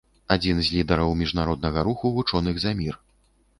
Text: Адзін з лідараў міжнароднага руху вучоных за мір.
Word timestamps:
Адзін 0.35 0.61
з 0.67 0.73
лідараў 0.75 1.13
міжнароднага 1.19 1.85
руху 1.91 2.13
вучоных 2.19 2.55
за 2.67 2.75
мір. 2.83 3.01